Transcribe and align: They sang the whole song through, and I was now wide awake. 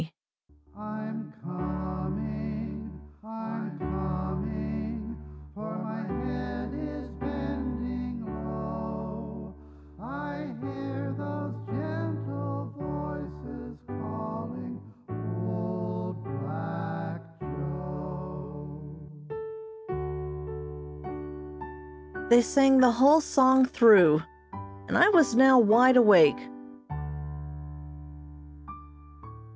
They 22.29 22.39
sang 22.41 22.79
the 22.79 22.89
whole 22.89 23.19
song 23.21 23.65
through, 23.65 24.23
and 24.87 24.97
I 24.97 25.09
was 25.09 25.35
now 25.35 25.59
wide 25.59 25.97
awake. 25.97 26.39